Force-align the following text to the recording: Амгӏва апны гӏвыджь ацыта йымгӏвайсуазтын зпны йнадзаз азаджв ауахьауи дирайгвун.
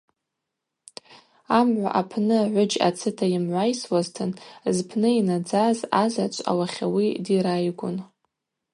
Амгӏва 1.57 1.89
апны 1.99 2.37
гӏвыджь 2.51 2.77
ацыта 2.87 3.25
йымгӏвайсуазтын 3.29 4.31
зпны 4.77 5.09
йнадзаз 5.17 5.77
азаджв 6.03 6.45
ауахьауи 6.51 7.07
дирайгвун. 7.25 7.97